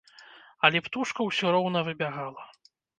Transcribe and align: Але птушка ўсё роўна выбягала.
Але 0.69 0.81
птушка 0.89 1.29
ўсё 1.29 1.55
роўна 1.59 1.87
выбягала. 1.93 2.53